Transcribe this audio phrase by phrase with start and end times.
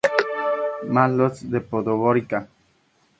[0.97, 2.45] Mladost de Podgorica.